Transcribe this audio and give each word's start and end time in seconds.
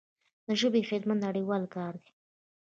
د 0.45 0.47
ژبې 0.61 0.81
خدمت 0.89 1.17
نړیوال 1.25 1.63
کار 1.75 1.93
دی. 2.01 2.11